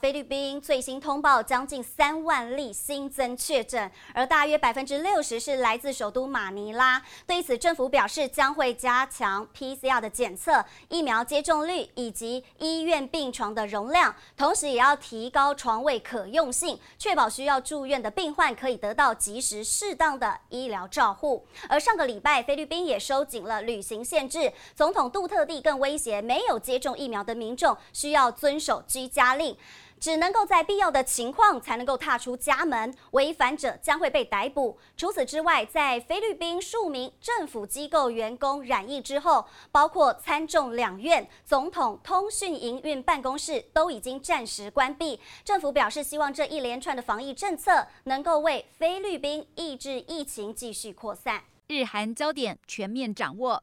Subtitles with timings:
[0.00, 7.02] 菲律宾最新通报将近三万例新增确诊，而大约百分之六十是来自首都马尼拉。
[7.26, 21.44] 对此，政府表示将会加强 PCR 的检测、疫苗接种率以及医院病床的容量，同时也要提高床位可用性，确保需要住院的病患可以得到及时适当的医疗照护。
[21.68, 29.54] 而上个礼拜，菲律宾也收紧了旅行限制，总统杜特地更威胁没有接种疫苗的民众需要遵守居家令。
[30.00, 34.78] 只能够在必要的情况才能够踏出家门，违反者将会被逮捕。
[34.96, 45.20] 除此之外，在菲律宾数名政府机构员工染疫之后，包括参众两院、总统通讯营运办公室都已经暂时关闭。
[45.44, 51.44] 政府表示，希望这一连串的防疫政策能够为菲律宾抑制疫情继续扩散。
[51.68, 53.62] 日韩焦点全面掌握。